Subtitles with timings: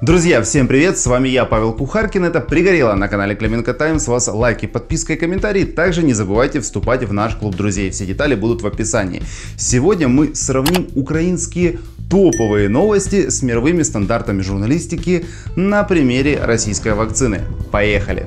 [0.00, 4.28] Друзья, всем привет, с вами я, Павел Кухаркин, это «Пригорело» на канале Клименко Таймс, вас
[4.28, 8.62] лайки, подписка и комментарии, также не забывайте вступать в наш клуб друзей, все детали будут
[8.62, 9.24] в описании.
[9.56, 17.40] Сегодня мы сравним украинские топовые новости с мировыми стандартами журналистики на примере российской вакцины.
[17.72, 18.26] Поехали!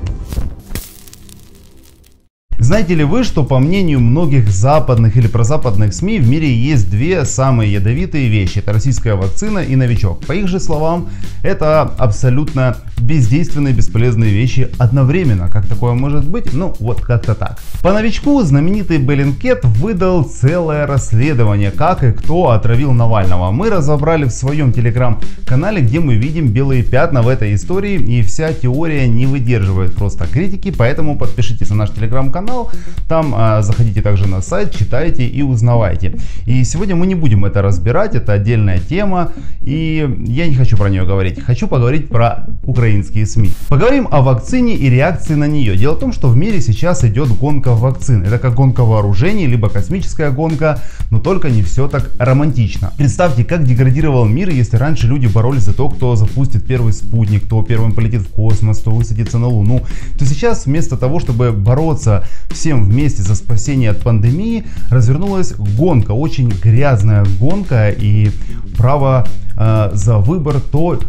[2.72, 7.26] Знаете ли вы, что по мнению многих западных или прозападных СМИ в мире есть две
[7.26, 8.60] самые ядовитые вещи.
[8.60, 10.24] Это российская вакцина и новичок.
[10.24, 11.10] По их же словам,
[11.42, 15.50] это абсолютно бездейственные бесполезные вещи одновременно.
[15.50, 16.54] Как такое может быть?
[16.54, 17.58] Ну, вот как-то так.
[17.82, 23.50] По новичку знаменитый Беллинкет выдал целое расследование, как и кто отравил Навального.
[23.50, 28.54] Мы разобрали в своем телеграм-канале, где мы видим белые пятна в этой истории, и вся
[28.54, 32.70] теория не выдерживает просто критики, поэтому подпишитесь на наш телеграм-канал канал.
[33.08, 36.18] Там а, заходите также на сайт, читайте и узнавайте.
[36.46, 39.32] И сегодня мы не будем это разбирать, это отдельная тема.
[39.62, 41.40] И я не хочу про нее говорить.
[41.40, 43.50] Хочу поговорить про украинские СМИ.
[43.68, 45.76] Поговорим о вакцине и реакции на нее.
[45.76, 48.22] Дело в том, что в мире сейчас идет гонка вакцин.
[48.22, 52.92] Это как гонка вооружений, либо космическая гонка, но только не все так романтично.
[52.96, 57.62] Представьте, как деградировал мир, если раньше люди боролись за то, кто запустит первый спутник, кто
[57.62, 59.82] первым полетит в космос, кто высадится на Луну,
[60.18, 66.48] то сейчас вместо того, чтобы бороться всем вместе за спасение от пандемии, развернулась гонка, очень
[66.48, 68.30] грязная гонка и
[68.76, 69.26] право
[69.56, 71.00] э, за выбор то,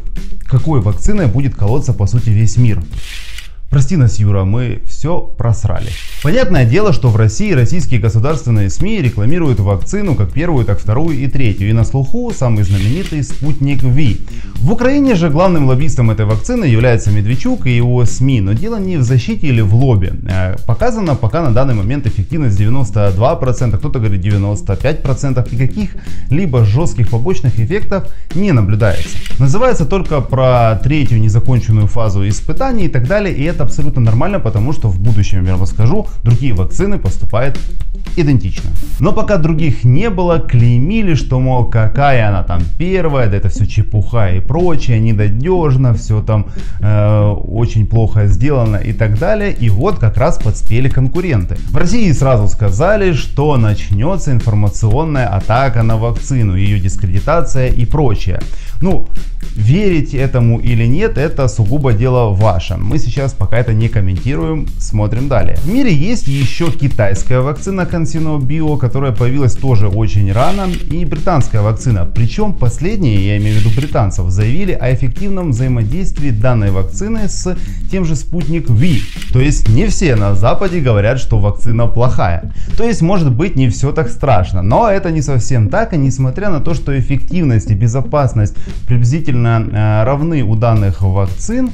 [0.45, 2.81] какой вакциной будет колоться по сути весь мир.
[3.73, 5.90] Прости нас, Юра, мы все просрали.
[6.22, 11.25] Понятное дело, что в России российские государственные СМИ рекламируют вакцину как первую, так вторую и
[11.25, 11.72] третью.
[11.72, 14.22] И на слуху самый знаменитый спутник Ви.
[14.64, 18.39] В Украине же главным лоббистом этой вакцины является Медведчук и его СМИ.
[18.39, 20.14] Но дело не в защите или в лобби.
[20.25, 25.50] Э, показано пока на данный момент эффективность 92%, кто-то говорит 95%.
[25.52, 29.17] И каких-либо жестких побочных эффектов не наблюдается.
[29.38, 33.36] Называется только про третью незаконченную фазу испытаний и так далее.
[33.36, 37.59] И это абсолютно нормально, потому что в будущем, я вам скажу, другие вакцины поступают
[38.16, 38.69] идентично.
[39.00, 43.66] Но пока других не было, клеймили, что, мол, какая она там первая, да это все
[43.66, 44.53] чепуха и прочее,
[45.00, 46.47] недодежно, все там
[46.80, 49.52] э, очень плохо сделано и так далее.
[49.52, 51.56] И вот как раз подспели конкуренты.
[51.72, 58.40] В России сразу сказали, что начнется информационная атака на вакцину, ее дискредитация и прочее.
[58.81, 59.08] Ну,
[59.56, 62.75] верить этому или нет, это сугубо дело ваше.
[62.75, 65.56] Мы сейчас пока это не комментируем, смотрим далее.
[65.64, 71.62] В мире есть еще китайская вакцина CanSino Bio, которая появилась тоже очень рано, и британская
[71.62, 72.06] вакцина.
[72.14, 77.58] Причем последние, я имею в виду британцев, заявили о эффективном взаимодействии данной вакцины с
[77.90, 78.98] тем же спутник V.
[79.31, 82.52] То есть не все на Западе говорят, что вакцина плохая.
[82.78, 86.50] То есть может быть не все так страшно, но это не совсем так, и несмотря
[86.50, 88.56] на то, что эффективность и безопасность
[88.86, 91.72] приблизительно э, равны у данных вакцин,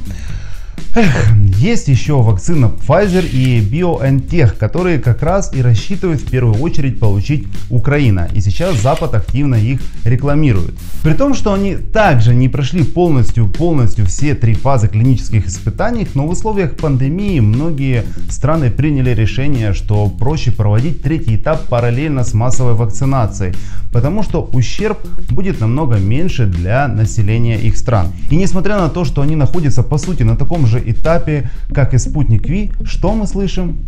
[1.60, 7.46] есть еще вакцина Pfizer и BioNTech, которые как раз и рассчитывают в первую очередь получить
[7.68, 8.28] Украина.
[8.34, 10.74] И сейчас Запад активно их рекламирует.
[11.02, 16.26] При том, что они также не прошли полностью, полностью все три фазы клинических испытаний, но
[16.26, 22.74] в условиях пандемии многие страны приняли решение, что проще проводить третий этап параллельно с массовой
[22.74, 23.54] вакцинацией,
[23.92, 24.98] потому что ущерб
[25.30, 28.08] будет намного меньше для населения их стран.
[28.30, 31.98] И несмотря на то, что они находятся по сути на таком же этапе, как и
[31.98, 33.86] спутник Ви, что мы слышим?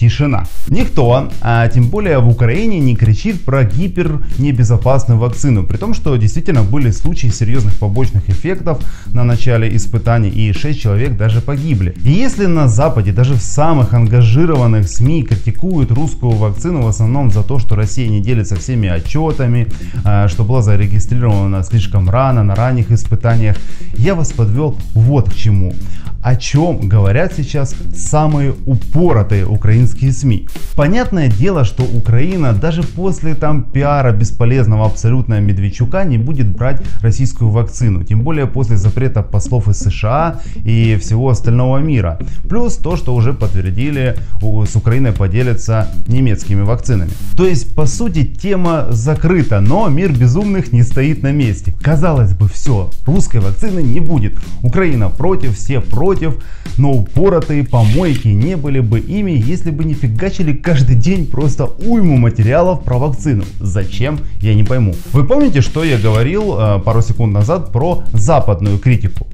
[0.00, 0.44] Тишина.
[0.68, 6.62] Никто, а тем более в Украине, не кричит про гипернебезопасную вакцину, при том, что действительно
[6.62, 8.78] были случаи серьезных побочных эффектов
[9.12, 11.94] на начале испытаний и 6 человек даже погибли.
[12.02, 17.42] И если на Западе, даже в самых ангажированных СМИ критикуют русскую вакцину в основном за
[17.42, 19.66] то, что Россия не делится всеми отчетами,
[20.04, 23.56] а, что была зарегистрирована слишком рано, на ранних испытаниях,
[23.96, 25.74] я вас подвел вот к чему
[26.22, 30.48] о чем говорят сейчас самые упоротые украинские СМИ.
[30.76, 37.50] Понятное дело, что Украина даже после там пиара бесполезного абсолютно Медведчука не будет брать российскую
[37.50, 38.04] вакцину.
[38.04, 42.18] Тем более после запрета послов из США и всего остального мира.
[42.48, 47.10] Плюс то, что уже подтвердили, с Украиной поделятся немецкими вакцинами.
[47.36, 51.72] То есть, по сути, тема закрыта, но мир безумных не стоит на месте.
[51.82, 54.38] Казалось бы, все, русской вакцины не будет.
[54.62, 56.42] Украина против, все против против,
[56.76, 62.16] но упоротые помойки не были бы ими, если бы не фигачили каждый день просто уйму
[62.16, 63.44] материалов про вакцину.
[63.60, 64.92] Зачем, я не пойму.
[65.12, 69.28] Вы помните, что я говорил э, пару секунд назад про западную критику?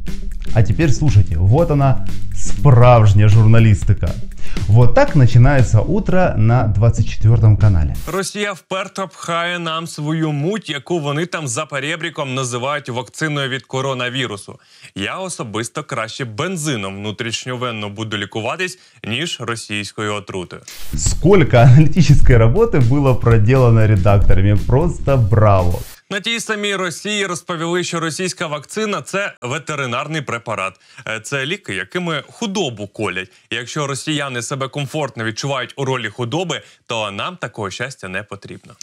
[0.52, 2.05] А теперь слушайте, вот она
[2.47, 4.11] справжня журналістика.
[4.69, 7.95] Вот так начинается утро на 24 каналі.
[8.13, 14.59] Росія вперто пхає нам свою муть, яку вони там за перебріком називають вакциною від коронавірусу.
[14.95, 20.63] Я особисто краще бензином внутрішньовенно буду лікуватись, ніж російською отрутою.
[20.95, 25.81] Сколько аналитической работы было проделано редакторами, просто браво.
[26.11, 30.81] На тій самій Росії розповіли, що російська вакцина це ветеринарний препарат.
[31.06, 33.32] Е, Це ліки, якими худобу колять.
[33.50, 38.75] Якщо росіяни себе комфортно відчувають у ролі худоби, то нам такого щастя не потрібно.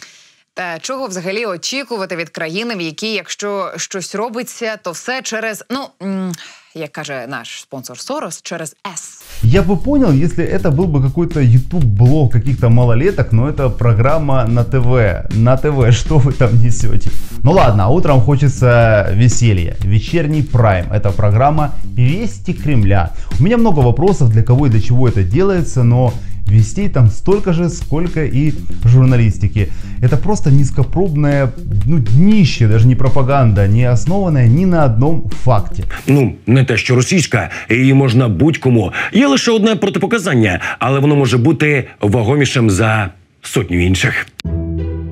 [0.53, 5.87] Та чого взагалі очікувати від країни, в якій, якщо щось робиться, то все через ну
[6.01, 6.31] м,
[6.75, 9.23] як каже наш спонсор Сорос, через С.
[9.43, 14.63] Я бы понял, если это был бы какой-то YouTube-блог каких-то малолеток, но это программа на
[14.63, 15.33] ТВ.
[15.35, 17.09] На ТВ, что вы там несете?
[17.43, 19.75] Ну ладно, а утром хочется веселья.
[19.79, 20.91] Вечерний прайм.
[20.91, 23.11] Это программа «Вести Кремля».
[23.39, 26.13] У меня много вопросов, для кого и для чего это делается, но
[26.49, 28.53] вестей там столько же, сколько и
[28.85, 29.69] журналистики.
[30.01, 31.51] Это просто низкопробное
[31.85, 35.83] ну, днище, даже не пропаганда, не основанная ни на одном факте.
[36.07, 38.91] Ну, не те, що російська, її можна будь-кому.
[39.13, 43.09] Є лише одне протипоказання, але воно може бути вагомішим за
[43.41, 44.27] сотню інших.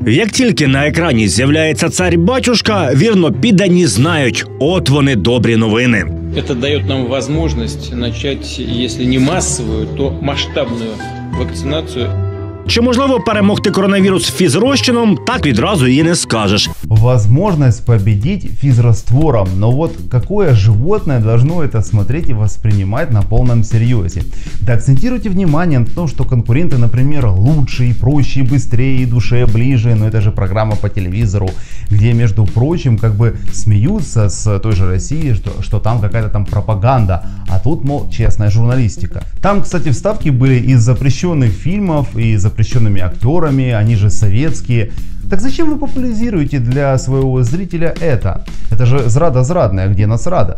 [0.07, 6.05] Як тільки на екрані з'являється цар батюшка, вірно піддані знають, от вони добрі новини.
[6.35, 10.91] Это дает нам возможность начать, если не массовую, то масштабную
[11.32, 12.31] вакцинацию
[12.67, 16.69] Чи можливо перемогти коронавірус фізрозчином, так відразу і не скажеш.
[16.83, 24.21] Возможность победить физраствором, но вот какое животное должно это смотреть и воспринимать на полном серьезе?
[24.61, 29.45] Да акцентируйте внимание на том, что конкуренты, например, лучше и проще, и быстрее, и душе
[29.45, 31.49] ближе, но это же программа по телевизору,
[31.91, 36.45] где, между прочим, как бы смеются с той же России, что, что там какая-то там
[36.45, 39.23] пропаганда, а тут, мол, честная журналистика.
[39.41, 44.91] Там, кстати, вставки были из запрещенных фильмов и запрещенными актерами, они же советские.
[45.29, 48.45] Так зачем вы популяризируете для своего зрителя это?
[48.71, 50.57] Это же зрада зрадная, где нас рада?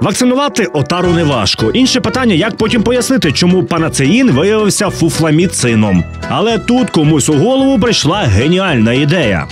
[0.00, 1.70] Вакцинувати отару не важко.
[1.70, 6.04] Інше питання, як потім пояснити, чому панацеїн виявився фуфламіцином.
[6.28, 9.46] Але тут комусь у голову прийшла геніальна ідея.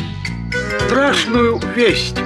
[0.91, 2.23] страшную весть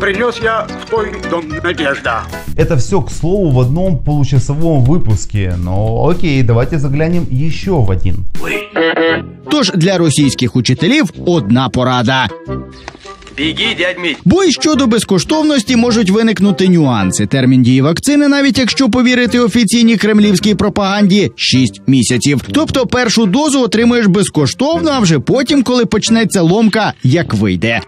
[0.00, 2.22] принес я в твой дом Надежда.
[2.56, 5.54] Это все, к слову, в одном получасовом выпуске.
[5.58, 8.24] Но окей, давайте заглянем еще в один.
[9.50, 12.28] Тож для російських учителів одна порада.
[13.38, 14.16] Беги, дядь Мить.
[14.24, 17.26] Бо й щодо безкоштовності можуть виникнути нюанси.
[17.26, 22.40] Термін дії вакцини, навіть якщо повірити офіційній кремлівській пропаганді, 6 місяців.
[22.52, 27.80] Тобто першу дозу отримуєш безкоштовно, а вже потім, коли почнеться ломка, як вийде.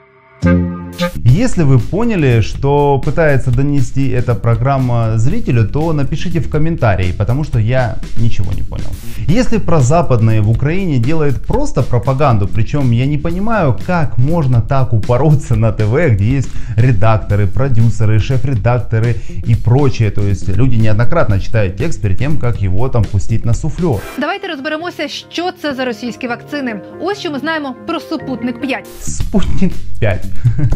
[1.15, 7.59] Если вы поняли, что пытается донести эта программа зрителю, то напишите в комментарии, потому что
[7.59, 8.89] я ничего не понял.
[9.27, 14.93] Если про западные в Украине делает просто пропаганду, причем я не понимаю, как можно так
[14.93, 19.15] упороться на ТВ, где есть редакторы, продюсеры, шеф-редакторы
[19.47, 20.11] и прочее.
[20.11, 24.01] То есть люди неоднократно читают текст перед тем, как его там пустить на суфлер.
[24.19, 26.81] Давайте розберемося, що це за російські вакцини.
[27.01, 30.25] Ось що ми знаємо про супутник 5 Спутник 5.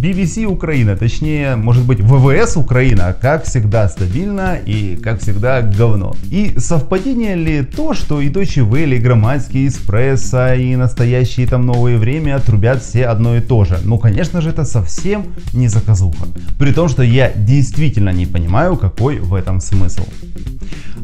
[0.00, 6.14] BBC Украина, точнее, может быть, ВВС Украина, как всегда стабильно и, как всегда, говно.
[6.30, 11.66] И совпадение ли то, что и Deutsche Welle, и Громадский, и Эспрессо, и настоящие там
[11.66, 13.78] новые время трубят все одно и то же?
[13.84, 16.26] Ну, конечно же, это совсем не заказуха.
[16.58, 20.04] При том, что я действительно не понимаю, какой в этом смысл.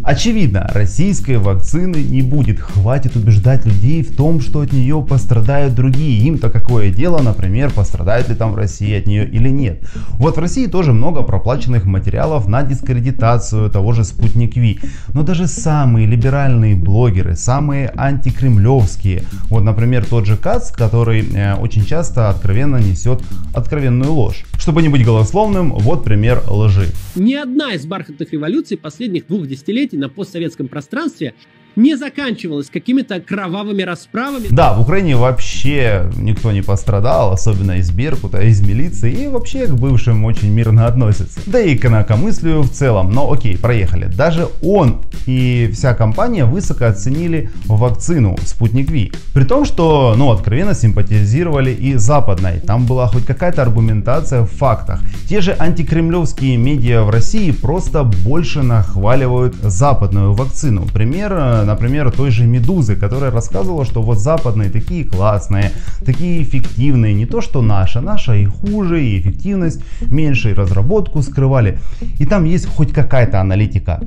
[0.05, 2.61] Очевидно, российской вакцины не будет.
[2.61, 6.27] Хватит убеждать людей в том, что от нее пострадают другие.
[6.27, 9.87] Им-то какое дело, например, пострадает ли там в России от нее или нет.
[10.19, 14.81] Вот в России тоже много проплаченных материалов на дискредитацию того же Спутник Ви.
[15.13, 21.85] Но даже самые либеральные блогеры, самые антикремлевские, вот, например, тот же Кац, который э, очень
[21.85, 23.23] часто откровенно несет
[23.55, 24.45] откровенную ложь.
[24.59, 26.89] Чтобы не быть голословным, вот пример лжи.
[27.15, 31.35] Ни одна из бархатных революций последних двух десятилетий на постсоветском пространстве
[31.77, 34.47] не заканчивалась какими-то кровавыми расправами.
[34.51, 39.75] Да, в Украине вообще никто не пострадал, особенно из Беркута, из милиции, и вообще к
[39.75, 41.41] бывшим очень мирно относятся.
[41.47, 43.11] Да и к инакомыслию в целом.
[43.11, 44.07] Но окей, проехали.
[44.07, 49.13] Даже он и вся компания высоко оценили вакцину Спутник Ви.
[49.33, 52.61] При том, что, ну, откровенно симпатизировали и западной.
[52.61, 55.01] Там была хоть какая-то аргументация в фактах.
[55.29, 60.87] Те же антикремлевские медиа в России просто больше нахваливают западную вакцину.
[60.93, 65.73] Пример например, той же «Медузы», которая рассказывала, что вот западные такие классные,
[66.05, 71.79] такие эффективные, не то что наша, наша и хуже, и эффективность меньше, и разработку скрывали.
[72.19, 74.01] И там есть хоть какая-то аналитика.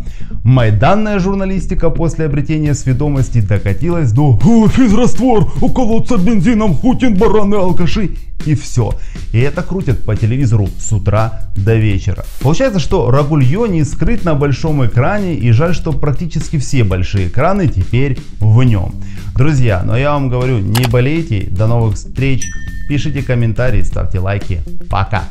[0.44, 4.38] Майданная журналистика после обретения сведомости докатилась до
[4.70, 8.12] «Физраствор, уколоться бензином, Хутин, бараны, алкаши»
[8.46, 8.94] и все.
[9.34, 12.26] И это крутят по телевизору с утра до вечера.
[12.42, 17.47] Получается, что Рагульё не скрыт на большом экране и жаль, что практически все большие экраны
[17.68, 18.94] теперь в нем.
[19.36, 22.46] Друзья, но я вам говорю, не болейте, до новых встреч,
[22.90, 25.24] пишите комментарии, ставьте лайки, пока!